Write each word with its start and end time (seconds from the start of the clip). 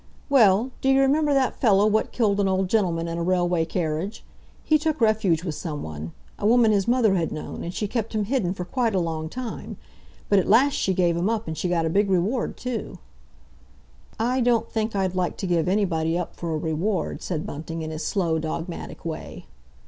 "Well, 0.31 0.71
d'you 0.81 0.99
remember 0.99 1.31
that 1.31 1.57
fellow 1.61 1.85
what 1.85 2.11
killed 2.11 2.39
an 2.39 2.47
old 2.47 2.69
gentleman 2.69 3.07
in 3.07 3.19
a 3.19 3.23
railway 3.23 3.65
carriage? 3.65 4.23
He 4.63 4.79
took 4.79 4.99
refuge 4.99 5.43
with 5.43 5.53
someone—a 5.53 6.47
woman 6.47 6.71
his 6.71 6.87
mother 6.87 7.13
had 7.13 7.31
known, 7.31 7.63
and 7.63 7.71
she 7.71 7.87
kept 7.87 8.15
him 8.15 8.23
hidden 8.25 8.55
for 8.55 8.65
quite 8.65 8.95
a 8.95 8.99
long 8.99 9.29
time. 9.29 9.77
But 10.27 10.39
at 10.39 10.47
last 10.49 10.73
she 10.73 10.95
gave 10.95 11.15
him 11.15 11.29
up, 11.29 11.47
and 11.47 11.55
she 11.55 11.69
got 11.69 11.85
a 11.85 11.89
big 11.91 12.09
reward, 12.09 12.57
too!" 12.57 12.97
"I 14.19 14.41
don't 14.41 14.71
think 14.71 14.95
I'd 14.95 15.13
like 15.13 15.37
to 15.37 15.45
give 15.45 15.67
anybody 15.67 16.17
up 16.17 16.35
for 16.35 16.51
a 16.51 16.57
reward," 16.57 17.21
said 17.21 17.45
Bunting, 17.45 17.83
in 17.83 17.91
his 17.91 18.03
slow, 18.03 18.39
dogmatic 18.39 19.05
way. 19.05 19.45